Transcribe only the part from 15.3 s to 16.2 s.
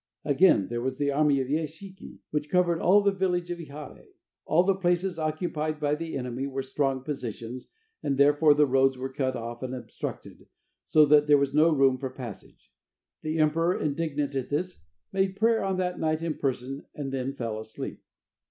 prayer on that